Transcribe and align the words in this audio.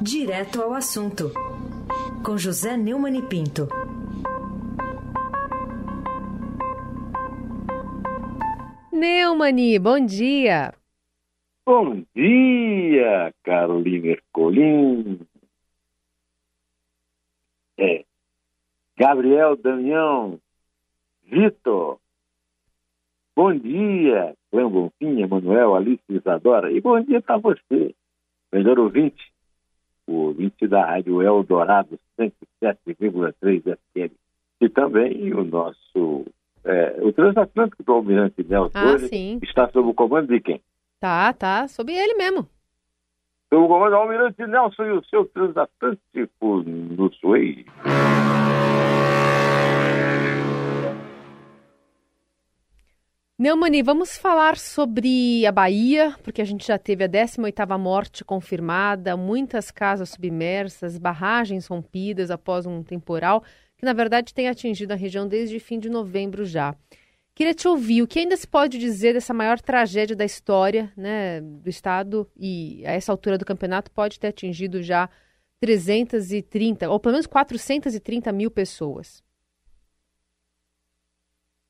Direto 0.00 0.62
ao 0.62 0.72
assunto, 0.74 1.32
com 2.24 2.38
José 2.38 2.76
Neumann 2.76 3.18
e 3.18 3.22
Pinto. 3.22 3.68
Neumani, 8.92 9.78
bom 9.78 10.04
dia. 10.04 10.74
Bom 11.64 12.02
dia, 12.16 13.32
Carolina 13.44 14.08
Ercolim. 14.08 15.20
É, 17.78 18.04
Gabriel 18.96 19.56
Damião, 19.56 20.40
Vitor. 21.22 22.00
Bom 23.36 23.54
dia, 23.54 24.34
Clã 24.50 24.68
Bonfim, 24.68 25.20
Emanuel, 25.22 25.76
Alice 25.76 26.02
Isadora. 26.08 26.72
E 26.72 26.80
bom 26.80 27.00
dia 27.00 27.22
para 27.22 27.36
você, 27.36 27.94
melhor 28.52 28.78
ouvinte, 28.78 29.32
o 30.06 30.12
ouvinte 30.26 30.66
da 30.66 30.84
Rádio 30.84 31.22
Eldorado 31.22 31.98
107,3 32.18 33.62
FM. 33.62 34.12
E 34.60 34.68
também 34.68 35.32
o 35.34 35.44
nosso, 35.44 36.26
é, 36.64 36.98
o 37.00 37.12
transatlântico 37.12 37.82
do 37.82 37.92
Almirante 37.92 38.44
Nelson 38.44 38.72
Ah, 38.74 38.96
está 39.42 39.68
sob 39.70 39.88
o 39.88 39.94
comando 39.94 40.28
de 40.28 40.40
quem? 40.40 40.60
Tá, 40.98 41.32
tá, 41.32 41.68
sob 41.68 41.92
ele 41.92 42.14
mesmo. 42.14 42.48
Sob 43.48 43.64
o 43.64 43.68
comando 43.68 43.90
do 43.90 43.96
Almirante 43.96 44.46
Nelson 44.46 44.84
e 44.84 44.92
o 44.92 45.04
seu 45.04 45.24
transatlântico 45.26 46.62
no 46.66 47.12
Suez. 47.14 47.64
Neumani, 53.40 53.84
vamos 53.84 54.18
falar 54.18 54.56
sobre 54.56 55.46
a 55.46 55.52
Bahia, 55.52 56.12
porque 56.24 56.42
a 56.42 56.44
gente 56.44 56.66
já 56.66 56.76
teve 56.76 57.04
a 57.04 57.08
18ª 57.08 57.78
morte 57.78 58.24
confirmada, 58.24 59.16
muitas 59.16 59.70
casas 59.70 60.08
submersas, 60.08 60.98
barragens 60.98 61.68
rompidas 61.68 62.32
após 62.32 62.66
um 62.66 62.82
temporal 62.82 63.44
que, 63.76 63.84
na 63.84 63.92
verdade, 63.92 64.34
tem 64.34 64.48
atingido 64.48 64.92
a 64.92 64.96
região 64.96 65.28
desde 65.28 65.60
fim 65.60 65.78
de 65.78 65.88
novembro 65.88 66.44
já. 66.44 66.74
Queria 67.32 67.54
te 67.54 67.68
ouvir, 67.68 68.02
o 68.02 68.08
que 68.08 68.18
ainda 68.18 68.36
se 68.36 68.44
pode 68.44 68.76
dizer 68.76 69.12
dessa 69.12 69.32
maior 69.32 69.60
tragédia 69.60 70.16
da 70.16 70.24
história 70.24 70.92
né, 70.96 71.40
do 71.40 71.70
Estado 71.70 72.28
e, 72.36 72.82
a 72.84 72.90
essa 72.90 73.12
altura 73.12 73.38
do 73.38 73.44
campeonato, 73.44 73.88
pode 73.92 74.18
ter 74.18 74.26
atingido 74.26 74.82
já 74.82 75.08
330, 75.60 76.90
ou 76.90 76.98
pelo 76.98 77.12
menos 77.12 77.28
430 77.28 78.32
mil 78.32 78.50
pessoas. 78.50 79.22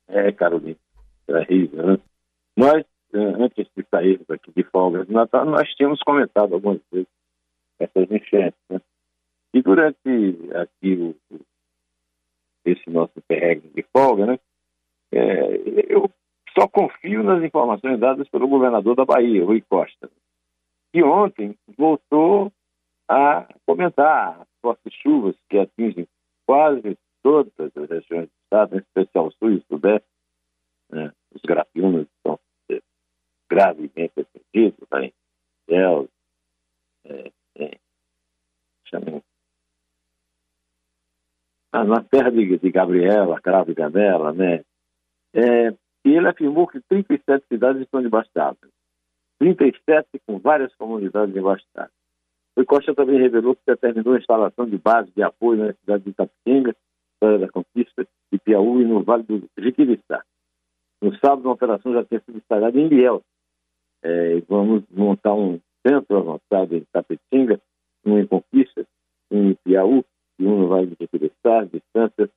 É, 0.07 0.31
Carolina, 0.31 0.75
terrível, 1.29 1.85
né? 1.85 1.97
Nós, 2.57 2.83
antes 3.13 3.67
de 3.75 3.85
sairmos 3.89 4.29
aqui 4.29 4.51
de 4.55 4.63
folga 4.63 5.05
de 5.05 5.13
Natal, 5.13 5.45
nós 5.45 5.67
tínhamos 5.75 6.01
comentado 6.01 6.53
algumas 6.53 6.81
vezes 6.91 7.07
essas 7.79 8.11
enchentes, 8.11 8.59
né? 8.69 8.81
E 9.53 9.61
durante 9.61 9.99
aqui 10.53 11.15
o, 11.31 11.39
esse 12.65 12.89
nosso 12.89 13.13
perrengue 13.27 13.69
de 13.69 13.83
folga, 13.95 14.25
né? 14.25 14.39
eh, 15.11 15.85
eu 15.89 16.09
só 16.57 16.67
confio 16.67 17.23
nas 17.23 17.43
informações 17.43 17.99
dadas 17.99 18.27
pelo 18.29 18.47
governador 18.47 18.95
da 18.95 19.05
Bahia, 19.05 19.45
Rui 19.45 19.61
Costa, 19.61 20.09
que 20.91 21.03
ontem 21.03 21.55
voltou 21.77 22.51
a 23.07 23.47
comentar 23.65 24.41
as 24.41 24.47
fortes 24.61 24.93
chuvas 25.01 25.35
que 25.49 25.57
atingem 25.57 26.07
quase 26.45 26.97
todas 27.23 27.53
as 27.59 27.89
regiões 27.89 28.27
do 28.27 28.33
estado, 28.43 28.75
em 28.75 28.79
especial 28.79 29.27
o 29.27 29.31
sul 29.31 29.51
e 29.51 29.55
o 29.55 29.63
sudeste, 29.63 30.07
né? 30.91 31.11
Os 31.39 31.47
grafiunas 31.47 32.07
estão 32.17 32.39
eh, 32.71 32.81
gravemente 33.49 34.13
atingidos, 34.19 34.87
lá 34.91 35.03
em 35.03 35.13
Céus, 35.69 36.09
é, 37.05 37.31
é, 37.57 37.79
chamem- 38.85 39.23
Ah, 41.71 41.83
na 41.83 42.03
terra 42.03 42.31
de, 42.31 42.57
de 42.57 42.71
Gabriela, 42.71 43.39
Cravo 43.41 43.71
e 43.71 43.75
Gamela, 43.75 44.33
né? 44.33 44.63
É, 45.33 45.69
e 46.05 46.15
ele 46.15 46.27
afirmou 46.27 46.67
que 46.67 46.81
37 46.81 47.45
cidades 47.47 47.81
estão 47.83 48.01
d'água. 48.33 48.57
37 49.39 50.07
com 50.25 50.39
várias 50.39 50.73
comunidades 50.75 51.35
d'água. 51.73 51.91
O 52.57 52.65
Costa 52.65 52.93
também 52.95 53.19
revelou 53.19 53.55
que 53.55 53.61
determinou 53.65 54.15
a 54.15 54.17
instalação 54.17 54.65
de 54.67 54.77
bases 54.77 55.13
de 55.13 55.21
apoio 55.21 55.63
na 55.65 55.73
cidade 55.73 56.03
de 56.03 56.09
Itapitinga, 56.09 56.75
Praia 57.19 57.37
da 57.39 57.49
Conquista, 57.49 58.05
de 58.33 58.39
Piauí 58.39 58.83
no 58.83 59.03
Vale 59.03 59.23
do 59.23 59.47
Jiquiriçá. 59.57 60.23
No 61.01 61.15
sábado, 61.17 61.45
uma 61.45 61.53
operação 61.53 61.93
já 61.93 62.03
tinha 62.03 62.19
sido 62.21 62.37
instalada 62.37 62.77
em 62.77 62.87
Biel. 62.87 63.23
É, 64.03 64.39
vamos 64.47 64.83
montar 64.89 65.33
um 65.33 65.59
centro 65.85 66.17
avançado 66.17 66.75
em 66.75 66.85
Tapetinga, 66.91 67.59
um 68.05 68.19
em 68.19 68.27
Conquista, 68.27 68.85
um 69.31 69.49
em 69.49 69.55
Piauí 69.55 70.03
e 70.39 70.45
um 70.45 70.59
no 70.59 70.67
Vale 70.67 70.87
do. 70.87 71.09
As 71.51 71.69
distâncias 71.71 72.29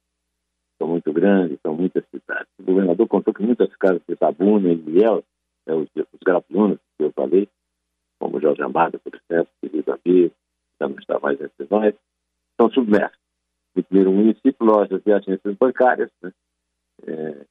são 0.78 0.88
muito 0.88 1.12
grandes, 1.12 1.58
são 1.60 1.74
muitas 1.74 2.04
cidades. 2.08 2.48
O 2.58 2.64
governador 2.64 3.06
contou 3.08 3.34
que 3.34 3.42
muitas 3.42 3.74
casas 3.76 4.02
de 4.06 4.14
Itabuna 4.14 4.72
e 4.72 4.76
Biel, 4.76 5.22
é, 5.66 5.74
os, 5.74 5.88
os 5.94 6.20
grafiunas 6.24 6.78
que 6.96 7.04
eu 7.04 7.12
falei, 7.12 7.48
como 8.18 8.40
Jorge 8.40 8.62
Amado, 8.62 8.98
por 9.00 9.12
exemplo, 9.14 9.52
querido 9.60 9.92
amigo, 9.92 10.34
já 10.80 10.88
não 10.88 10.98
está 10.98 11.18
mais 11.18 11.40
entre 11.40 11.66
nós, 11.70 11.94
estão 12.50 12.70
submersos. 12.70 13.18
No 13.74 13.82
primeiro 13.84 14.12
município, 14.12 14.64
lojas 14.64 15.02
e 15.04 15.12
agências 15.12 15.56
bancárias 15.56 16.10
né, 16.22 16.32
é, 17.06 17.46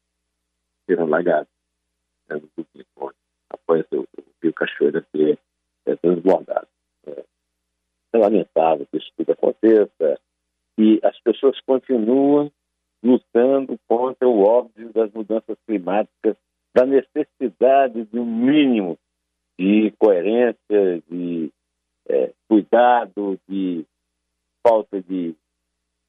serão 0.85 1.07
lagadas. 1.07 1.47
Né, 2.29 2.39
no 2.39 3.11
após 3.49 3.85
o, 3.91 4.01
o 4.01 4.23
Rio 4.41 4.53
Cachoeira 4.53 5.05
ser 5.15 5.39
é, 5.85 5.95
transbordado. 5.95 6.67
É, 7.05 7.23
é 8.13 8.17
lamentável 8.17 8.85
que 8.87 8.97
isso 8.97 9.11
tudo 9.17 9.31
aconteça 9.31 10.19
e 10.77 10.99
as 11.03 11.19
pessoas 11.21 11.59
continuam 11.61 12.51
lutando 13.03 13.77
contra 13.87 14.27
o 14.27 14.41
óbvio 14.43 14.91
das 14.93 15.11
mudanças 15.11 15.57
climáticas, 15.65 16.35
da 16.73 16.85
necessidade 16.85 18.05
de 18.05 18.19
um 18.19 18.25
mínimo 18.25 18.97
de 19.59 19.91
coerência, 19.99 21.01
de 21.09 21.51
é, 22.07 22.33
cuidado, 22.47 23.39
de 23.47 23.85
falta 24.65 25.01
de, 25.01 25.35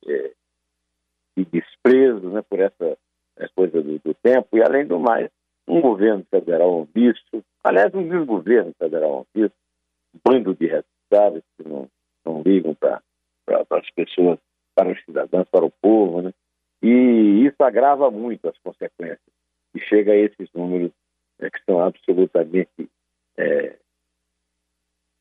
é, 0.06 0.32
de 1.36 1.44
desprezo 1.46 2.28
né, 2.30 2.42
por 2.42 2.60
essa 2.60 2.98
é, 3.42 3.48
coisa 3.54 3.82
do, 3.82 3.98
do 3.98 4.14
tempo. 4.14 4.56
E, 4.56 4.62
além 4.62 4.86
do 4.86 4.98
mais, 4.98 5.28
um 5.66 5.80
governo 5.80 6.24
federal 6.30 6.82
omisso, 6.82 7.44
aliás, 7.62 7.92
um 7.94 8.08
desgoverno 8.08 8.72
federal 8.78 9.26
omisso, 9.34 9.54
um 10.14 10.20
bando 10.24 10.54
de 10.54 10.66
responsáveis 10.66 11.44
que 11.56 11.68
não, 11.68 11.88
não 12.24 12.42
ligam 12.42 12.74
para 12.74 13.02
as 13.70 13.90
pessoas, 13.90 14.38
para 14.74 14.90
os 14.90 15.02
cidadãos, 15.04 15.48
para 15.50 15.64
o 15.64 15.70
povo. 15.70 16.22
Né? 16.22 16.32
E 16.82 17.46
isso 17.46 17.62
agrava 17.62 18.10
muito 18.10 18.48
as 18.48 18.58
consequências. 18.58 19.20
E 19.74 19.80
chega 19.80 20.12
a 20.12 20.16
esses 20.16 20.48
números 20.54 20.92
é, 21.40 21.50
que 21.50 21.62
são 21.64 21.80
absolutamente 21.80 22.88
é, 23.36 23.78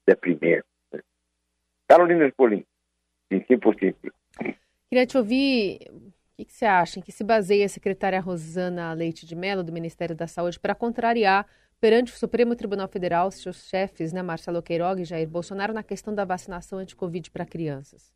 deprimente. 0.08 0.66
Né? 0.92 1.02
Carolina 1.88 2.26
Ercolim, 2.26 2.66
25 3.30 3.62
por 3.62 3.76
5. 3.76 3.98
Queria 4.90 5.08
te 5.08 5.18
ouvir, 5.18 5.80
o 6.38 6.46
que, 6.46 6.52
você 6.52 6.66
acha, 6.66 7.00
em 7.00 7.02
que 7.02 7.12
se 7.12 7.24
baseia 7.24 7.66
a 7.66 7.70
secretária 7.70 8.20
Rosana 8.20 8.94
Leite 8.94 9.26
de 9.26 9.36
Mello, 9.36 9.64
do 9.64 9.72
Ministério 9.72 10.16
da 10.16 10.28
Saúde, 10.28 10.60
para 10.60 10.74
contrariar 10.74 11.48
perante 11.80 12.14
o 12.14 12.16
Supremo 12.16 12.56
Tribunal 12.56 12.88
Federal 12.88 13.30
seus 13.32 13.68
chefes, 13.68 14.14
né, 14.14 14.22
Marcelo 14.22 14.62
Queiroga 14.62 15.02
e 15.02 15.06
Jair 15.06 15.28
Bolsonaro, 15.28 15.74
na 15.74 15.84
questão 15.84 16.14
da 16.14 16.26
vacinação 16.26 16.80
anti-Covid 16.80 17.30
para 17.32 17.46
crianças? 17.46 18.14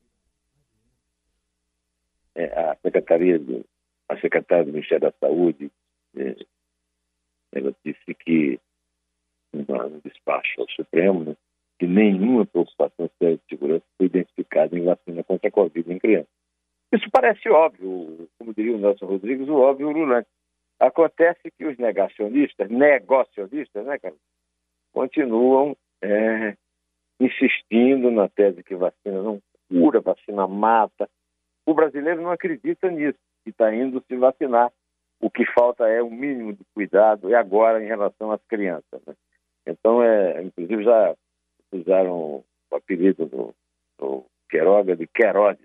É, 2.36 2.46
a 2.46 2.76
secretaria 2.82 3.40
do, 3.40 3.66
a 4.10 4.20
secretária 4.20 4.66
do 4.66 4.72
Ministério 4.72 5.10
da 5.10 5.14
Saúde 5.20 5.72
é, 6.16 6.36
ela 7.54 7.74
disse 7.84 8.14
que 8.14 8.60
no 9.54 10.02
despacho 10.02 10.62
ao 10.62 10.70
Supremo 10.70 11.24
né, 11.24 11.38
que 11.80 11.88
nenhuma 11.88 12.46
preocupação 12.46 13.10
de 13.20 13.40
segurança 13.50 13.86
foi 13.98 14.08
identificada 14.08 14.78
em 14.78 14.84
vacina 14.84 15.24
contra 15.24 15.48
a 15.48 15.52
Covid 15.52 15.92
em 15.92 16.00
criança. 16.00 16.28
Isso 16.94 17.10
parece 17.12 17.50
óbvio, 17.50 18.28
como 18.38 18.54
diria 18.54 18.76
o 18.76 18.80
Nelson 18.80 19.06
Rodrigues, 19.06 19.48
o 19.48 19.56
óbvio 19.56 19.90
ululante. 19.90 20.28
Acontece 20.80 21.52
que 21.58 21.66
os 21.66 21.78
negacionistas, 21.78 22.70
negacionistas, 22.70 23.86
né, 23.86 23.98
cara, 23.98 24.16
continuam 24.94 25.76
é, 26.02 26.56
insistindo 27.20 28.12
na 28.12 28.28
tese 28.30 28.64
que 28.64 28.76
vacina 28.76 29.22
não 29.22 29.42
cura, 29.70 30.00
vacina 30.00 30.48
mata. 30.48 31.10
O 31.66 31.74
brasileiro 31.74 32.22
não 32.22 32.32
acredita 32.32 32.90
nisso 32.90 33.18
e 33.46 33.50
está 33.50 33.74
indo 33.74 34.04
se 34.08 34.16
vacinar. 34.16 34.72
O 35.20 35.30
que 35.30 35.46
falta 35.54 35.88
é 35.88 36.02
o 36.02 36.10
mínimo 36.10 36.54
de 36.54 36.64
cuidado, 36.74 37.30
e 37.30 37.36
agora 37.36 37.84
em 37.84 37.88
relação 37.88 38.32
às 38.32 38.44
crianças. 38.48 39.02
Né? 39.08 39.16
Então, 39.66 40.04
é, 40.04 40.44
inclusive, 40.44 40.84
já 40.84 41.16
usaram 41.72 42.44
o 42.72 42.76
apelido 42.76 43.26
do, 43.26 43.56
do 43.98 44.26
Queiroga 44.50 44.96
de 44.96 45.08
Querodes, 45.08 45.65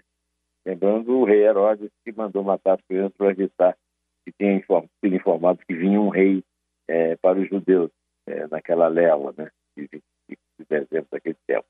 lembrando 0.66 1.18
o 1.18 1.24
rei 1.24 1.42
Herodes 1.44 1.90
que 2.04 2.12
mandou 2.12 2.42
matar 2.42 2.74
as 2.74 2.82
crianças 2.82 3.16
para 3.16 3.30
evitar 3.30 3.76
que 4.24 4.32
tinha 4.32 4.54
inform, 4.54 4.86
sido 5.02 5.16
informado 5.16 5.60
que 5.66 5.74
vinha 5.74 6.00
um 6.00 6.08
rei 6.08 6.42
é, 6.88 7.16
para 7.16 7.38
os 7.38 7.48
judeus 7.48 7.90
é, 8.26 8.46
naquela 8.48 8.88
leva, 8.88 9.32
né, 9.36 9.50
de 9.76 9.82
25 9.82 10.02
de 10.58 10.66
dezembro 10.68 11.08
daquele 11.10 11.36
tempo. 11.46 11.66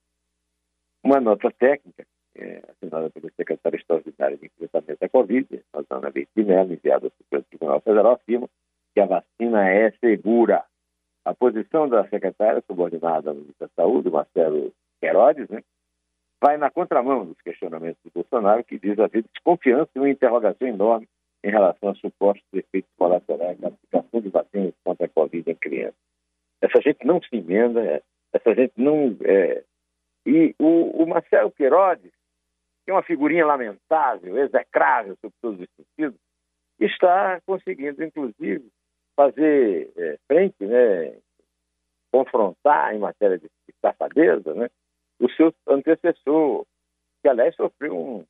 uma 1.04 1.20
nota 1.20 1.50
técnica 1.52 2.04
é, 2.36 2.62
assinada 2.68 3.10
pelo 3.10 3.30
secretário 3.34 3.76
extraordinário 3.76 4.38
de 4.38 4.46
enfrentamento 4.46 5.00
da 5.00 5.08
Covid, 5.08 5.64
Rosana 5.74 6.12
Mello, 6.36 6.72
enviada 6.72 7.10
Supremo 7.16 7.44
Tribunal 7.50 7.80
Federal, 7.80 8.12
afirma 8.12 8.48
que 8.94 9.00
a 9.00 9.06
vacina 9.06 9.68
é 9.68 9.90
segura. 9.92 10.64
A 11.24 11.34
posição 11.34 11.88
da 11.88 12.08
secretária 12.08 12.62
subordinada 12.66 13.34
ministro 13.34 13.66
da 13.66 13.68
Saúde, 13.76 14.10
Marcelo 14.10 14.72
Queiroz, 15.00 15.36
né, 15.48 15.62
vai 16.40 16.56
na 16.56 16.70
contramão 16.70 17.26
dos 17.26 17.40
questionamentos 17.42 18.00
do 18.02 18.10
Bolsonaro, 18.10 18.64
que 18.64 18.78
diz 18.78 18.98
haver 18.98 19.24
desconfiança 19.32 19.90
e 19.94 19.98
uma 19.98 20.10
interrogação 20.10 20.66
enorme 20.66 21.06
em 21.44 21.50
relação 21.50 21.90
a 21.90 21.94
supostos 21.94 22.46
efeitos 22.52 22.90
colaterais 22.96 23.58
da 23.58 23.68
aplicação 23.68 24.20
de 24.20 24.28
vacinas 24.28 24.74
contra 24.84 25.06
a 25.06 25.08
Covid 25.08 25.50
em 25.50 25.54
crianças. 25.54 26.00
Essa 26.60 26.80
gente 26.80 27.04
não 27.04 27.20
se 27.22 27.36
emenda, 27.36 28.02
essa 28.32 28.54
gente 28.54 28.72
não. 28.76 29.16
É... 29.24 29.64
E 30.26 30.54
o, 30.58 31.02
o 31.02 31.06
Marcelo 31.06 31.50
Queiroz, 31.50 32.00
que 32.00 32.90
é 32.90 32.92
uma 32.92 33.02
figurinha 33.02 33.46
lamentável, 33.46 34.38
execrável 34.38 35.16
sobre 35.20 35.36
todos 35.40 35.60
os 35.60 35.68
sentidos, 35.76 36.18
está 36.78 37.40
conseguindo, 37.46 38.02
inclusive, 38.04 38.66
fazer 39.16 39.90
é, 39.96 40.18
frente, 40.26 40.64
né, 40.64 41.14
confrontar 42.12 42.94
em 42.94 42.98
matéria 42.98 43.38
de 43.38 43.48
safadeza, 43.80 44.54
né, 44.54 44.68
o 45.20 45.30
seu 45.30 45.54
antecessor, 45.68 46.64
que 47.22 47.28
aliás 47.28 47.54
sofreu 47.54 47.96
um 47.96 48.24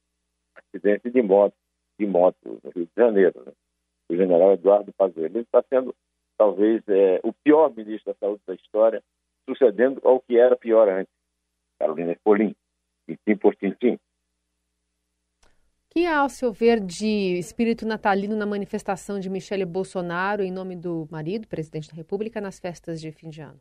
acidente 0.56 1.10
de 1.10 1.22
moto, 1.22 1.54
de 1.98 2.06
moto 2.06 2.60
no 2.62 2.70
Rio 2.70 2.86
de 2.86 2.92
Janeiro. 2.96 3.44
Né? 3.44 3.52
O 4.10 4.16
general 4.16 4.52
Eduardo 4.52 4.92
Pazuello 4.92 5.36
ele 5.36 5.44
está 5.44 5.62
sendo 5.68 5.94
talvez 6.36 6.82
é, 6.88 7.20
o 7.22 7.32
pior 7.32 7.74
ministro 7.74 8.12
da 8.12 8.18
Saúde 8.18 8.42
da 8.46 8.54
história, 8.54 9.02
sucedendo 9.48 10.00
ao 10.04 10.20
que 10.20 10.38
era 10.38 10.56
pior 10.56 10.88
antes, 10.88 11.12
Carolina 11.78 12.12
Ercolim, 12.12 12.54
tintim 13.06 13.36
por 13.36 13.54
tintim. 13.54 13.98
Que 15.90 16.06
há, 16.06 16.18
ao 16.18 16.28
seu 16.28 16.52
ver, 16.52 16.80
de 16.80 17.36
espírito 17.38 17.84
natalino 17.84 18.36
na 18.36 18.46
manifestação 18.46 19.18
de 19.18 19.28
Michele 19.28 19.64
Bolsonaro 19.64 20.42
em 20.42 20.52
nome 20.52 20.76
do 20.76 21.06
marido, 21.10 21.48
presidente 21.48 21.90
da 21.90 21.96
República, 21.96 22.40
nas 22.40 22.60
festas 22.60 23.00
de 23.00 23.10
fim 23.10 23.28
de 23.28 23.42
ano? 23.42 23.60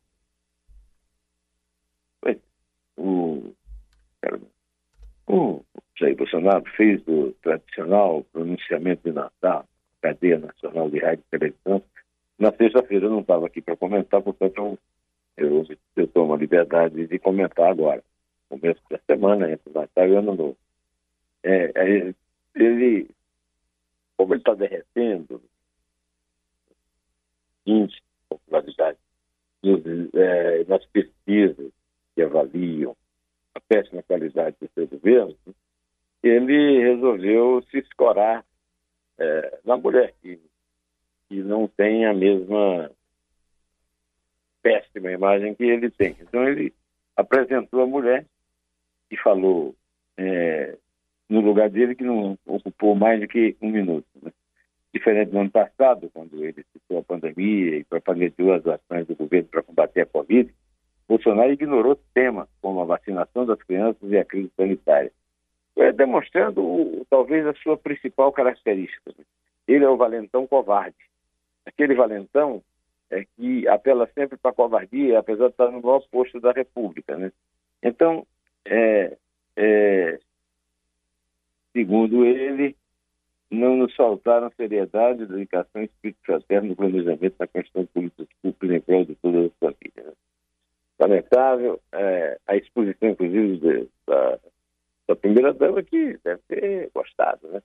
O, 2.99 3.55
o 5.27 5.63
Jair 5.97 6.15
Bolsonaro 6.15 6.63
fez 6.75 7.01
o 7.07 7.31
tradicional 7.41 8.23
pronunciamento 8.31 9.03
de 9.03 9.11
Natal, 9.13 9.65
cadeia 10.01 10.37
nacional 10.37 10.89
de 10.89 10.99
rádio 10.99 11.23
e 11.27 11.37
televisão. 11.37 11.83
Na 12.37 12.51
sexta-feira 12.51 13.05
eu 13.05 13.11
não 13.11 13.21
estava 13.21 13.47
aqui 13.47 13.61
para 13.61 13.77
comentar, 13.77 14.21
portanto 14.21 14.57
eu, 14.57 14.79
eu, 15.37 15.65
eu 15.95 16.07
tomo 16.07 16.33
a 16.33 16.37
liberdade 16.37 17.07
de 17.07 17.19
comentar 17.19 17.71
agora. 17.71 18.03
Começo 18.49 18.81
da 18.89 18.99
semana, 19.05 19.51
entre 19.51 19.71
Natal 19.71 20.07
e 20.07 20.15
Ano 20.15 20.35
Novo. 20.35 20.57
É, 21.43 21.71
é, 21.75 22.13
ele, 22.55 23.09
como 24.17 24.33
ele 24.33 24.41
está 24.41 24.53
derretendo, 24.53 25.41
índice 27.65 27.97
de 27.97 28.03
popularidade 28.29 28.97
é, 30.13 30.63
nas 30.65 30.85
pesquisas, 30.87 31.71
que 32.19 32.23
avaliam 32.23 32.95
a 33.55 33.61
péssima 33.61 34.03
qualidade 34.03 34.57
do 34.59 34.69
seu 34.75 34.85
governo, 34.87 35.37
ele 36.21 36.79
resolveu 36.79 37.63
se 37.71 37.77
escorar 37.77 38.43
é, 39.17 39.59
na 39.63 39.77
mulher, 39.77 40.13
que, 40.21 40.37
que 41.29 41.41
não 41.41 41.65
tem 41.65 42.05
a 42.05 42.13
mesma 42.13 42.91
péssima 44.61 45.11
imagem 45.11 45.55
que 45.55 45.63
ele 45.63 45.89
tem. 45.89 46.17
Então 46.19 46.45
ele 46.45 46.73
apresentou 47.15 47.81
a 47.81 47.87
mulher 47.87 48.25
e 49.09 49.15
falou 49.15 49.73
é, 50.17 50.77
no 51.29 51.39
lugar 51.39 51.69
dele 51.69 51.95
que 51.95 52.03
não 52.03 52.37
ocupou 52.45 52.95
mais 52.95 53.21
do 53.21 53.29
que 53.29 53.55
um 53.61 53.69
minuto. 53.69 54.07
Né? 54.21 54.31
Diferente 54.93 55.31
do 55.31 55.39
ano 55.39 55.51
passado, 55.51 56.09
quando 56.13 56.43
ele 56.43 56.65
citou 56.73 56.97
a 56.97 57.03
pandemia 57.03 57.77
e 57.77 57.85
propagandou 57.85 58.53
as 58.53 58.67
ações 58.67 59.07
do 59.07 59.15
governo 59.15 59.47
para 59.47 59.63
combater 59.63 60.01
a 60.01 60.05
Covid, 60.05 60.53
Bolsonaro 61.09 61.51
ignorou 61.51 61.99
tema 62.13 62.47
como 62.61 62.81
a 62.81 62.85
vacinação 62.85 63.43
das 63.43 63.59
crianças 63.63 64.11
e 64.11 64.15
a 64.15 64.23
crise 64.23 64.51
sanitária, 64.55 65.11
é, 65.75 65.91
demonstrando 65.91 67.03
talvez 67.09 67.47
a 67.47 67.53
sua 67.55 67.75
principal 67.75 68.31
característica. 68.31 69.11
Ele 69.67 69.83
é 69.83 69.89
o 69.89 69.97
valentão 69.97 70.45
covarde. 70.45 70.95
Aquele 71.65 71.95
valentão 71.95 72.61
é 73.09 73.25
que 73.35 73.67
apela 73.67 74.07
sempre 74.13 74.37
para 74.37 74.51
a 74.51 74.53
covardia, 74.53 75.17
apesar 75.17 75.45
de 75.45 75.53
estar 75.53 75.71
no 75.71 75.81
maior 75.81 76.03
posto 76.11 76.39
da 76.39 76.51
República. 76.51 77.17
Né? 77.17 77.31
Então, 77.81 78.23
é, 78.63 79.17
é, 79.57 80.19
segundo 81.73 82.23
ele, 82.23 82.75
não 83.49 83.77
nos 83.77 83.95
faltaram 83.95 84.51
seriedade, 84.55 85.25
dedicação 85.25 85.81
e 85.81 85.85
espírito 85.85 86.19
fraterno 86.23 86.69
no 86.69 86.75
planejamento 86.75 87.35
da 87.39 87.47
questão 87.47 87.81
de 87.81 87.87
políticas 87.87 88.27
em 88.43 88.81
prol 88.81 89.05
de 89.05 89.15
todas 89.15 89.45
as 89.45 89.57
famílias. 89.57 90.28
Lamentável. 90.99 91.79
É, 91.93 92.37
a 92.45 92.55
exposição, 92.55 93.09
inclusive, 93.09 93.57
de, 93.57 93.89
da, 94.05 94.39
da 95.07 95.15
primeira-dama, 95.15 95.81
que 95.81 96.19
deve 96.23 96.41
ter 96.47 96.91
gostado 96.93 97.47
né, 97.47 97.61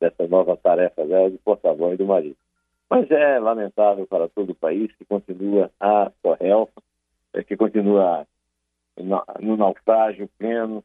dessa 0.00 0.26
nova 0.26 0.56
tarefa 0.56 1.06
dela 1.06 1.30
de 1.30 1.38
porta-voz 1.38 1.98
do 1.98 2.06
marido. 2.06 2.36
Mas 2.88 3.08
é 3.10 3.38
lamentável 3.38 4.06
para 4.06 4.28
todo 4.28 4.50
o 4.50 4.54
país 4.54 4.90
que 4.96 5.04
continua 5.04 5.70
a 5.78 6.10
Sorrel, 6.22 6.68
é, 7.34 7.44
que 7.44 7.56
continua 7.56 8.26
no, 8.96 9.22
no 9.40 9.56
naufrágio 9.56 10.28
pleno, 10.38 10.82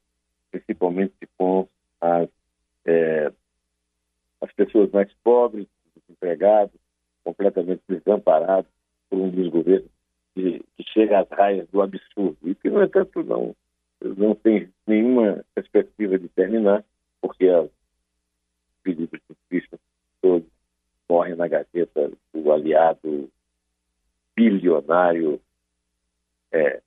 principalmente 0.51 1.13
com 1.37 1.67
as, 2.01 2.29
é, 2.85 3.31
as 4.41 4.51
pessoas 4.51 4.91
mais 4.91 5.11
pobres, 5.23 5.65
desempregados, 5.95 6.75
completamente 7.23 7.81
desamparados 7.87 8.69
por 9.09 9.17
um 9.17 9.29
desgoverno 9.29 9.89
que, 10.35 10.63
que 10.75 10.83
chega 10.91 11.21
às 11.21 11.29
raias 11.29 11.67
do 11.69 11.81
absurdo 11.81 12.37
e 12.43 12.53
que, 12.53 12.69
no 12.69 12.83
entanto, 12.83 13.23
não, 13.23 13.55
não 14.01 14.35
tem 14.35 14.69
nenhuma 14.85 15.43
perspectiva 15.55 16.19
de 16.19 16.27
terminar, 16.27 16.83
porque 17.21 17.49
os 17.49 17.71
pedidos 18.83 19.19
de 19.19 19.35
justiça 19.35 19.79
todos 20.21 20.47
morrem 21.09 21.35
na 21.35 21.47
gaveta 21.47 22.11
do 22.33 22.51
aliado 22.51 23.31
bilionário 24.35 25.41
é, 26.51 26.81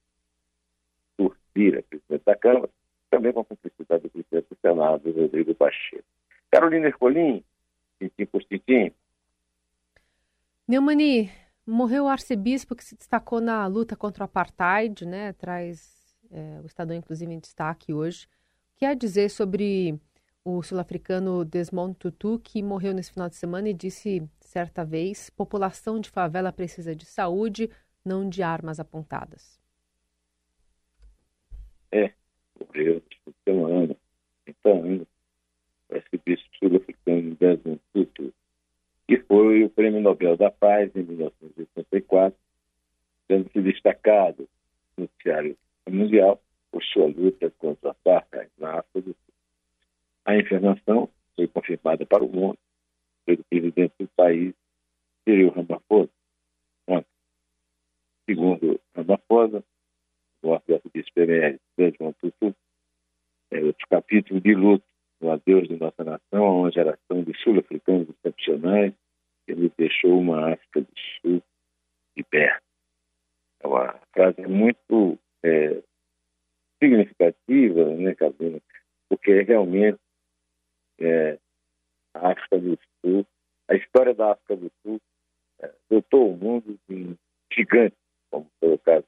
Turcira, 1.17 1.83
presidente 1.83 2.25
da 2.25 2.37
Câmara, 2.37 2.71
também 3.11 3.33
com 3.33 3.41
a 3.41 3.45
cumplicidade 3.45 4.03
do 4.03 4.11
presidente 4.11 4.47
do 4.51 4.59
Senado, 4.61 5.11
Rodrigo 5.11 5.55
Pacheco. 5.55 6.05
Carolina 6.51 6.89
Ercolim, 6.89 7.43
tintim 7.99 8.27
por 8.27 8.45
tintim. 8.45 8.93
Neumani, 10.67 11.31
Morreu 11.71 12.05
o 12.05 12.09
arcebispo 12.09 12.75
que 12.75 12.83
se 12.83 12.97
destacou 12.97 13.43
na 13.43 13.67
luta 13.67 13.95
contra 13.95 14.23
o 14.23 14.25
apartheid, 14.25 15.05
né? 15.05 15.35
Traz 15.35 16.17
é, 16.31 16.59
o 16.63 16.67
Estadão, 16.67 16.97
inclusive, 16.97 17.31
em 17.31 17.39
destaque 17.39 17.93
hoje. 17.93 18.27
O 18.75 18.79
que 18.79 18.87
há 18.87 18.91
a 18.93 18.95
dizer 18.95 19.29
sobre 19.29 20.01
o 20.43 20.63
sul-africano 20.63 21.45
Desmond 21.45 21.95
Tutu, 21.99 22.39
que 22.39 22.63
morreu 22.63 22.95
nesse 22.95 23.13
final 23.13 23.29
de 23.29 23.37
semana 23.37 23.69
e 23.69 23.75
disse 23.75 24.27
certa 24.41 24.83
vez: 24.83 25.29
população 25.29 26.01
de 26.01 26.09
favela 26.09 26.51
precisa 26.51 26.97
de 26.97 27.05
saúde, 27.05 27.69
não 28.03 28.27
de 28.27 28.43
armas 28.43 28.81
apontadas. 28.81 29.61
É, 31.93 32.15
morreu 32.59 33.03
semana. 33.45 33.95
Então, 34.47 35.07
o 35.91 35.95
arcebispo 35.95 36.49
sul-africano 36.59 37.35
Desmond 37.35 37.81
Tutu 37.93 38.33
que 39.09 39.17
foi 39.23 39.65
o 39.65 39.71
Prêmio 39.71 40.03
Nobel 40.03 40.37
da 40.37 40.51
Paz 40.51 40.95
em 40.95 41.03
1984, 41.03 42.39
sendo 43.27 43.51
se 43.51 43.63
destacado 43.63 44.47
no 44.97 45.05
noticiário 45.05 45.57
mundial 45.89 46.39
por 46.71 46.85
sua 46.85 47.07
luta 47.07 47.51
contra 47.59 47.89
a 47.89 47.93
apartheid 47.93 48.51
na 48.59 48.81
África 48.81 49.01
do 49.01 49.15
Sul. 49.15 49.35
A 50.27 50.37
informação 50.37 51.09
foi 51.35 51.49
confirmada 51.49 52.05
para 52.05 52.23
o 52.23 52.29
mundo 52.29 52.59
pelo 53.25 53.43
presidente 53.45 53.95
do 53.99 54.09
país, 54.09 54.55
Cyril 55.25 55.51
Ramaphosa. 55.51 56.11
Segundo 58.27 58.79
Ramaphosa, 58.95 59.65
o 60.43 60.53
arquiteto 60.53 60.91
de 60.95 61.03
PMR, 61.15 61.59
João 61.99 62.13
Tutu, 62.13 62.55
é 63.51 63.61
outro 63.61 63.87
capítulo 63.89 64.39
de 64.39 64.55
luto 64.55 64.85
o 65.21 65.31
adeus 65.31 65.69
de 65.69 65.77
nossa 65.77 66.05
nação 66.05 66.45
a 66.45 66.53
uma 66.53 66.71
geração 66.71 67.23
de 67.23 67.37
sul-africanos 67.43 68.09
excepcionais, 68.09 68.95
ele 69.47 69.73
deixou 69.77 70.19
uma 70.19 70.53
África 70.53 70.83
do 70.83 70.93
Sul 71.21 71.43
de 72.17 72.23
perto. 72.25 72.63
É 73.61 73.67
uma 73.67 73.99
frase 74.13 74.47
muito 74.47 75.19
é, 75.43 75.83
significativa, 76.83 77.85
né, 77.97 78.15
Cabina? 78.15 78.61
Porque 79.09 79.43
realmente 79.43 79.99
é, 81.01 81.39
a 82.15 82.33
África 82.33 82.59
do 82.59 82.79
Sul, 83.01 83.27
a 83.69 83.75
história 83.75 84.15
da 84.15 84.33
África 84.33 84.57
do 84.57 84.71
Sul 84.83 85.01
é, 85.61 85.73
dotou 85.91 86.33
o 86.33 86.37
mundo 86.37 86.79
de 86.89 87.17
gigantes, 87.53 87.99
como 88.31 88.49
foi 88.61 88.75
o 88.75 88.79
caso 88.79 89.07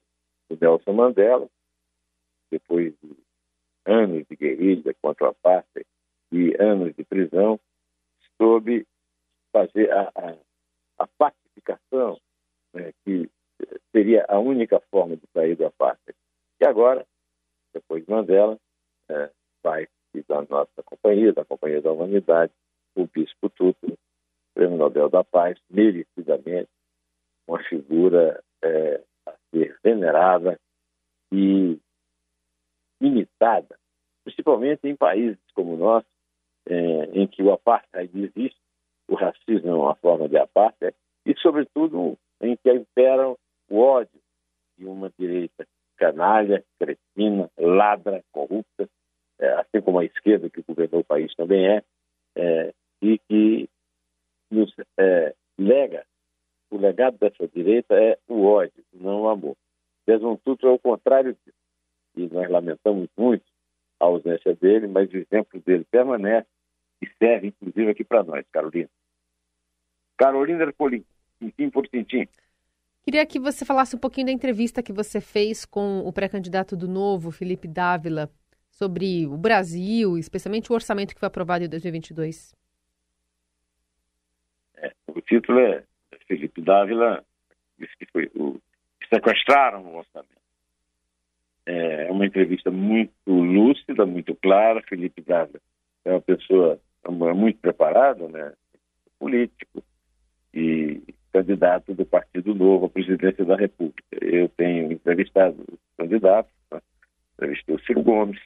do 0.48 0.58
Nelson 0.60 0.92
Mandela, 0.92 1.48
depois 2.50 2.92
de 3.00 3.16
anos 3.86 4.26
de 4.28 4.36
guerrilha 4.36 4.94
contra 5.00 5.28
a 5.28 5.34
pátria 5.34 5.86
e 6.32 6.54
anos 6.60 6.94
de 6.94 7.04
prisão, 7.04 7.58
soube 8.40 8.86
fazer 9.52 9.90
a, 9.92 10.10
a, 10.14 10.36
a 10.98 11.06
pacificação, 11.06 12.18
né, 12.72 12.92
que 13.04 13.28
seria 13.92 14.24
a 14.28 14.38
única 14.38 14.80
forma 14.90 15.16
de 15.16 15.26
sair 15.32 15.56
da 15.56 15.70
pátria. 15.70 16.14
E 16.60 16.64
agora, 16.64 17.06
depois 17.72 18.04
de 18.04 18.10
Mandela, 18.10 18.58
é, 19.10 19.30
vai 19.62 19.86
da 20.26 20.42
nossa 20.42 20.82
companhia, 20.84 21.32
da 21.32 21.44
Companhia 21.44 21.80
da 21.80 21.92
Humanidade, 21.92 22.52
o 22.96 23.06
Bispo 23.06 23.48
Tutu, 23.50 23.96
Prêmio 24.54 24.76
Nobel 24.76 25.08
da 25.08 25.22
Paz, 25.22 25.58
merecidamente, 25.70 26.68
uma 27.46 27.62
figura 27.64 28.42
é, 28.62 29.02
a 29.26 29.34
ser 29.50 29.78
venerada 29.82 30.58
e 31.32 31.78
imitada, 33.00 33.78
principalmente 34.24 34.86
em 34.86 34.96
países 34.96 35.38
como 35.54 35.74
o 35.74 35.76
nosso, 35.76 36.06
é, 36.68 37.04
em 37.12 37.26
que 37.26 37.42
o 37.42 37.52
apartheid 37.52 38.10
existe, 38.16 38.58
o 39.08 39.14
racismo 39.14 39.68
é 39.68 39.74
uma 39.74 39.94
forma 39.96 40.28
de 40.28 40.36
apartheid, 40.36 40.96
e, 41.26 41.34
sobretudo, 41.36 42.16
em 42.40 42.56
que 42.56 42.72
imperam 42.72 43.36
o 43.68 43.78
ódio 43.78 44.20
de 44.78 44.86
uma 44.86 45.10
direita 45.18 45.66
canalha, 45.96 46.64
cretina, 46.78 47.50
ladra, 47.58 48.24
corrupta, 48.32 48.88
é, 49.38 49.48
assim 49.52 49.80
como 49.82 49.98
a 49.98 50.04
esquerda 50.04 50.48
que 50.48 50.62
governou 50.62 51.00
o 51.02 51.04
país 51.04 51.34
também 51.34 51.66
é, 51.66 51.82
é 52.36 52.72
e 53.02 53.18
que 53.18 53.68
nos 54.50 54.74
lega, 55.58 56.04
o 56.70 56.76
legado 56.76 57.18
dessa 57.18 57.46
direita 57.48 57.94
é 57.94 58.18
o 58.28 58.44
ódio, 58.44 58.84
não 58.92 59.22
o 59.22 59.28
amor. 59.28 59.56
Desmond 60.06 60.40
Tutu 60.44 60.66
é 60.66 60.70
o 60.70 60.78
contrário 60.78 61.34
disso. 61.34 61.56
E 62.16 62.26
nós 62.28 62.50
lamentamos 62.50 63.08
muito 63.16 63.44
a 64.00 64.06
ausência 64.06 64.54
dele, 64.54 64.86
mas 64.86 65.10
o 65.12 65.16
exemplo 65.16 65.60
dele 65.60 65.84
permanece 65.90 66.48
e 67.02 67.08
serve, 67.18 67.48
inclusive, 67.48 67.90
aqui 67.90 68.04
para 68.04 68.22
nós, 68.22 68.44
Carolina. 68.52 68.88
Carolina 70.16 70.64
Ercolim, 70.64 71.04
tintim 71.38 71.70
por 71.70 71.86
tintim. 71.88 72.28
Queria 73.02 73.24
que 73.24 73.38
você 73.38 73.64
falasse 73.64 73.96
um 73.96 73.98
pouquinho 73.98 74.26
da 74.26 74.32
entrevista 74.32 74.82
que 74.82 74.92
você 74.92 75.20
fez 75.20 75.64
com 75.64 76.00
o 76.00 76.12
pré-candidato 76.12 76.76
do 76.76 76.86
Novo, 76.86 77.30
Felipe 77.30 77.66
Dávila, 77.66 78.30
sobre 78.70 79.26
o 79.26 79.36
Brasil, 79.36 80.18
especialmente 80.18 80.70
o 80.70 80.74
orçamento 80.74 81.14
que 81.14 81.20
foi 81.20 81.26
aprovado 81.26 81.64
em 81.64 81.68
2022. 81.68 82.54
É, 84.76 84.92
o 85.08 85.20
título 85.20 85.58
é 85.58 85.84
Felipe 86.26 86.60
Dávila 86.60 87.24
disse 87.78 87.96
que 87.96 88.06
foi 88.12 88.30
o 88.34 88.60
sequestraram 89.12 89.84
o 89.84 89.96
orçamento. 89.96 90.40
É 91.66 92.10
uma 92.10 92.26
entrevista 92.26 92.70
muito 92.70 93.12
lúcida, 93.26 94.06
muito 94.06 94.34
clara. 94.36 94.82
Felipe 94.82 95.20
Dávila 95.20 95.60
é 96.04 96.12
uma 96.12 96.20
pessoa 96.20 96.80
muito 97.08 97.58
preparada, 97.60 98.28
né? 98.28 98.52
político 99.18 99.82
e 100.52 101.02
candidato 101.32 101.94
do 101.94 102.04
Partido 102.04 102.54
Novo 102.54 102.86
à 102.86 102.88
presidência 102.88 103.44
da 103.44 103.56
República. 103.56 104.02
Eu 104.20 104.48
tenho 104.48 104.90
entrevistado 104.92 105.62
os 105.70 105.78
candidatos, 105.96 106.52
né? 106.72 106.80
entrevistei 107.34 107.74
o 107.74 107.80
Ciro 107.80 108.02
Gomes, 108.02 108.40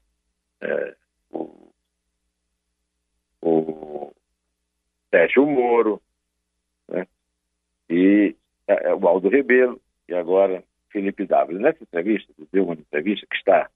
é, 0.60 0.94
o, 1.30 1.72
o 3.40 4.12
Sérgio 5.10 5.46
Moro, 5.46 6.02
né? 6.88 7.06
e 7.88 8.36
é, 8.66 8.88
é, 8.88 8.94
o 8.94 9.08
Aldo 9.08 9.28
Rebelo, 9.28 9.80
e 10.08 10.14
agora 10.14 10.62
Felipe 10.90 11.26
Dávila. 11.26 11.60
Nessa 11.60 11.82
entrevista, 11.82 12.32
deu 12.52 12.64
uma 12.64 12.74
entrevista 12.74 13.26
que 13.28 13.36
está 13.36 13.70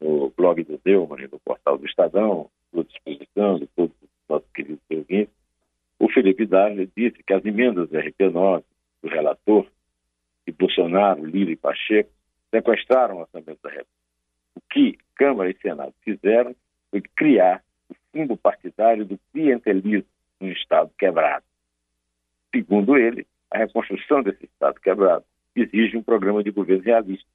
no 0.00 0.30
blog 0.36 0.62
do 0.64 0.78
Delman 0.78 1.28
no 1.30 1.38
portal 1.40 1.78
do 1.78 1.86
Estadão, 1.86 2.50
à 2.74 2.82
disposição 2.82 3.58
de 3.58 3.66
todos 3.68 3.94
os 4.02 4.08
nossos 4.28 4.50
queridos 4.52 4.82
ouvintes, 4.90 5.34
o 5.98 6.08
Felipe 6.08 6.46
Dávila 6.46 6.86
disse 6.96 7.22
que 7.22 7.32
as 7.32 7.44
emendas 7.44 7.88
do 7.88 7.98
RP9, 7.98 8.62
do 9.02 9.08
relator, 9.08 9.66
de 10.46 10.52
Bolsonaro, 10.52 11.24
Lira 11.24 11.50
e 11.50 11.56
Pacheco, 11.56 12.10
sequestraram 12.50 13.16
o 13.16 13.20
orçamento 13.20 13.58
da 13.62 13.70
República. 13.70 13.98
O 14.54 14.60
que 14.70 14.98
Câmara 15.14 15.50
e 15.50 15.58
Senado 15.58 15.94
fizeram 16.02 16.54
foi 16.90 17.02
criar 17.14 17.62
o 17.88 17.94
fundo 18.12 18.36
partidário 18.36 19.04
do 19.04 19.18
clientelismo 19.32 20.08
no 20.40 20.48
Estado 20.52 20.90
quebrado. 20.98 21.44
Segundo 22.54 22.96
ele, 22.96 23.26
a 23.50 23.58
reconstrução 23.58 24.22
desse 24.22 24.44
Estado 24.44 24.80
quebrado 24.80 25.24
exige 25.54 25.96
um 25.96 26.02
programa 26.02 26.42
de 26.42 26.50
governo 26.50 26.82
realista. 26.82 27.28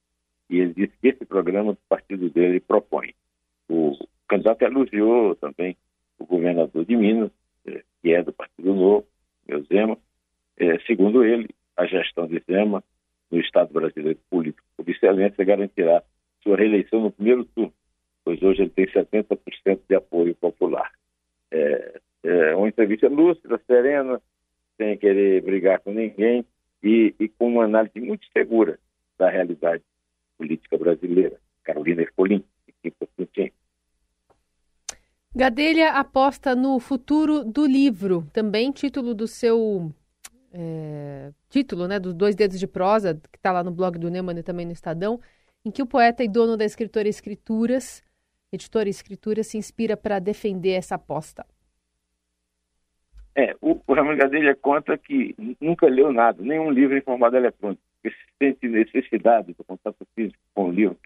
E 0.48 0.58
ele 0.58 0.74
disse 0.74 0.92
que 1.00 1.08
esse 1.08 1.24
programa 1.24 1.72
o 1.72 1.76
partido 1.88 2.28
dele 2.30 2.60
propõe. 2.60 3.14
O 3.68 3.96
candidato 4.28 4.62
elogiou 4.62 5.34
também 5.36 5.76
o 6.24 6.26
governador 6.26 6.84
de 6.84 6.96
Minas, 6.96 7.30
eh, 7.66 7.82
que 8.00 8.12
é 8.12 8.22
do 8.22 8.32
Partido 8.32 8.74
Novo, 8.74 9.06
meu 9.46 9.62
Zema. 9.64 9.98
É, 10.56 10.78
segundo 10.80 11.24
ele, 11.24 11.48
a 11.76 11.86
gestão 11.86 12.26
de 12.26 12.42
Zema 12.48 12.82
no 13.30 13.38
Estado 13.40 13.72
brasileiro 13.72 14.18
político 14.30 14.66
por 14.76 14.88
excelência 14.88 15.44
garantirá 15.44 16.02
sua 16.42 16.56
reeleição 16.56 17.00
no 17.00 17.10
primeiro 17.10 17.44
turno, 17.44 17.72
pois 18.24 18.42
hoje 18.42 18.62
ele 18.62 18.70
tem 18.70 18.86
70% 18.86 19.80
de 19.88 19.94
apoio 19.94 20.34
popular. 20.36 20.90
É, 21.50 22.00
é 22.22 22.56
uma 22.56 22.68
entrevista 22.68 23.08
lúcida, 23.08 23.60
serena, 23.66 24.20
sem 24.76 24.96
querer 24.96 25.42
brigar 25.42 25.80
com 25.80 25.92
ninguém 25.92 26.44
e, 26.82 27.14
e 27.18 27.28
com 27.28 27.48
uma 27.48 27.64
análise 27.64 28.00
muito 28.00 28.26
segura 28.32 28.78
da 29.18 29.28
realidade 29.28 29.82
política 30.38 30.78
brasileira. 30.78 31.38
Carolina 31.64 32.02
Ercolim, 32.02 32.44
equipe 32.68 32.96
Constantin. 32.98 33.52
Gadelha 35.36 35.90
aposta 35.90 36.54
no 36.54 36.78
futuro 36.78 37.42
do 37.42 37.66
livro, 37.66 38.24
também 38.32 38.70
título 38.70 39.12
do 39.12 39.26
seu 39.26 39.92
é, 40.52 41.32
título, 41.50 41.88
né, 41.88 41.98
dos 41.98 42.14
Dois 42.14 42.36
Dedos 42.36 42.56
de 42.56 42.68
Prosa, 42.68 43.20
que 43.32 43.36
está 43.36 43.50
lá 43.50 43.64
no 43.64 43.72
blog 43.72 43.98
do 43.98 44.08
Neumann 44.08 44.38
e 44.38 44.44
também 44.44 44.64
no 44.64 44.70
Estadão, 44.70 45.20
em 45.64 45.72
que 45.72 45.82
o 45.82 45.86
poeta 45.86 46.22
e 46.22 46.28
dono 46.28 46.56
da 46.56 46.64
escritora 46.64 47.08
Escrituras, 47.08 48.00
editora 48.52 48.88
Escrituras, 48.88 49.48
se 49.48 49.58
inspira 49.58 49.96
para 49.96 50.20
defender 50.20 50.74
essa 50.74 50.94
aposta. 50.94 51.44
É, 53.34 53.56
o, 53.60 53.80
o 53.88 53.92
Ramon 53.92 54.16
Gadelha 54.16 54.54
conta 54.54 54.96
que 54.96 55.34
nunca 55.60 55.88
leu 55.88 56.12
nada, 56.12 56.40
nenhum 56.40 56.70
livro 56.70 56.96
em 56.96 57.00
formato 57.00 57.34
eletrônico, 57.34 57.82
porque 58.00 58.16
sente 58.38 58.68
necessidade 58.68 59.52
do 59.52 59.64
contato 59.64 60.06
físico 60.14 60.38
com 60.54 60.68
o 60.68 60.70
livro, 60.70 60.96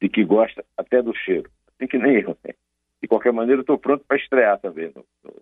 de 0.00 0.08
que 0.08 0.24
gosta 0.24 0.64
até 0.78 1.02
do 1.02 1.14
cheiro. 1.14 1.50
Assim 1.68 1.86
que 1.86 1.98
nem 1.98 2.20
eu. 2.20 2.34
Né? 2.42 2.54
De 3.02 3.08
qualquer 3.08 3.32
maneira, 3.32 3.62
estou 3.62 3.78
pronto 3.78 4.04
para 4.06 4.16
estrear 4.16 4.58
também 4.60 4.92
no, 4.94 5.04
no, 5.24 5.34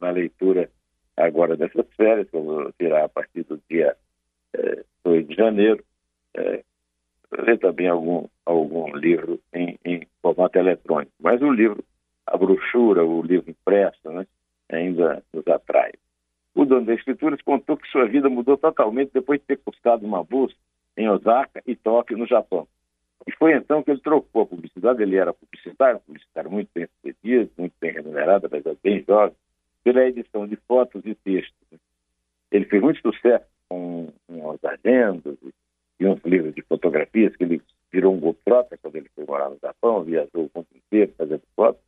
na 0.00 0.10
leitura 0.10 0.70
agora 1.16 1.56
dessas 1.56 1.86
férias, 1.96 2.28
que 2.28 2.36
eu 2.36 2.42
vou 2.42 2.72
tirar 2.72 3.04
a 3.04 3.08
partir 3.08 3.42
do 3.44 3.60
dia 3.70 3.96
é, 4.54 4.84
2 5.04 5.26
de 5.28 5.34
janeiro. 5.34 5.82
É, 6.34 6.62
ler 7.38 7.58
também 7.58 7.88
algum, 7.88 8.26
algum 8.44 8.94
livro 8.96 9.40
em, 9.52 9.78
em 9.84 10.06
formato 10.22 10.58
eletrônico. 10.58 11.12
Mas 11.18 11.40
o 11.42 11.50
livro, 11.50 11.82
a 12.26 12.36
brochura, 12.36 13.04
o 13.04 13.22
livro 13.22 13.50
impresso, 13.50 14.10
né? 14.10 14.26
ainda 14.70 15.22
nos 15.32 15.46
atrai. 15.46 15.92
O 16.54 16.64
dono 16.64 16.86
das 16.86 16.98
escrituras 16.98 17.40
contou 17.42 17.76
que 17.76 17.88
sua 17.88 18.06
vida 18.06 18.28
mudou 18.28 18.56
totalmente 18.56 19.10
depois 19.12 19.40
de 19.40 19.46
ter 19.46 19.58
cursado 19.58 20.06
uma 20.06 20.24
bolsa 20.24 20.54
em 20.96 21.08
Osaka 21.08 21.62
e 21.66 21.76
Tóquio, 21.76 22.16
no 22.16 22.26
Japão. 22.26 22.66
E 23.26 23.32
foi 23.32 23.54
então 23.54 23.82
que 23.82 23.90
ele 23.90 24.00
trocou 24.00 24.42
a 24.42 24.46
publicidade, 24.46 25.02
ele 25.02 25.16
era 25.16 25.32
publicitário, 25.32 26.00
publicitário 26.00 26.50
muito 26.50 26.68
bem 26.74 26.86
sucedido, 26.96 27.50
muito 27.56 27.74
bem 27.80 27.92
remunerado, 27.92 28.48
mas 28.50 28.62
bem 28.82 29.04
jovem, 29.06 29.36
pela 29.82 30.04
edição 30.04 30.46
de 30.46 30.56
fotos 30.68 31.04
e 31.04 31.14
textos. 31.14 31.78
Ele 32.50 32.64
fez 32.64 32.82
muito 32.82 33.00
sucesso 33.00 33.46
com, 33.68 34.12
com 34.26 34.50
as 34.50 34.64
agendas 34.64 35.36
e 35.98 36.06
uns 36.06 36.22
livros 36.24 36.54
de 36.54 36.62
fotografias, 36.62 37.34
que 37.36 37.44
ele 37.44 37.62
virou 37.92 38.14
um 38.14 38.20
goltrota 38.20 38.76
quando 38.78 38.96
ele 38.96 39.08
foi 39.14 39.24
morar 39.24 39.50
no 39.50 39.58
Japão, 39.60 40.04
viajou 40.04 40.44
o 40.44 40.50
mundo 40.54 40.66
inteiro 40.74 41.12
fazendo 41.16 41.42
fotos 41.54 41.82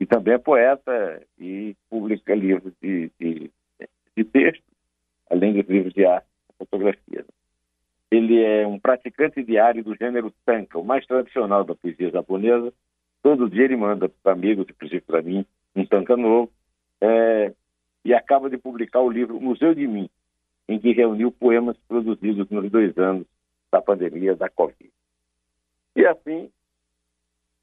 e 0.00 0.06
também 0.06 0.34
é 0.34 0.38
poeta 0.38 1.22
e 1.38 1.76
publica 1.90 2.34
livros 2.34 2.72
de, 2.80 3.10
de, 3.18 3.50
de 4.16 4.24
texto, 4.24 4.62
além 5.30 5.54
dos 5.54 5.68
livros 5.68 5.92
de 5.92 6.04
arte 6.04 6.26
e 6.50 6.56
fotografia. 6.56 7.24
Ele 8.10 8.42
é 8.42 8.66
um 8.66 8.78
praticante 8.78 9.42
diário 9.42 9.84
do 9.84 9.94
gênero 9.94 10.32
tanka, 10.44 10.78
o 10.78 10.84
mais 10.84 11.06
tradicional 11.06 11.64
da 11.64 11.74
poesia 11.74 12.10
japonesa. 12.10 12.72
Todo 13.22 13.50
dia 13.50 13.64
ele 13.64 13.76
manda 13.76 14.08
para 14.08 14.32
amigos, 14.32 14.66
inclusive 14.68 15.02
para 15.02 15.22
mim, 15.22 15.44
um 15.76 15.84
tanka 15.84 16.16
novo, 16.16 16.50
é, 17.00 17.52
e 18.04 18.14
acaba 18.14 18.48
de 18.48 18.56
publicar 18.56 19.00
o 19.00 19.10
livro 19.10 19.40
Museu 19.40 19.74
de 19.74 19.86
Mim, 19.86 20.08
em 20.68 20.78
que 20.78 20.92
reuniu 20.92 21.30
poemas 21.30 21.76
produzidos 21.86 22.48
nos 22.48 22.70
dois 22.70 22.96
anos 22.96 23.26
da 23.70 23.82
pandemia 23.82 24.34
da 24.34 24.48
Covid. 24.48 24.90
E 25.94 26.06
assim, 26.06 26.50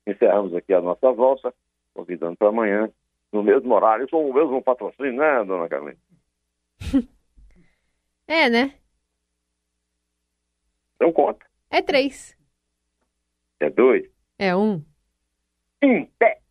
encerramos 0.06 0.54
aqui 0.54 0.74
a 0.74 0.82
nossa 0.82 1.12
volta 1.12 1.54
convidando 1.94 2.36
para 2.36 2.50
amanhã, 2.50 2.92
no 3.32 3.42
mesmo 3.42 3.74
horário, 3.74 4.08
com 4.10 4.30
o 4.30 4.34
mesmo 4.34 4.62
patrocínio, 4.62 5.14
né, 5.14 5.44
dona 5.46 5.70
Carmen? 5.70 5.96
é, 8.28 8.50
né? 8.50 8.74
Então 10.96 11.12
conta. 11.12 11.46
É 11.70 11.82
três. 11.82 12.38
É 13.60 13.70
dois? 13.70 14.10
É 14.38 14.56
um. 14.56 14.84
em 15.82 16.06
pé. 16.18 16.42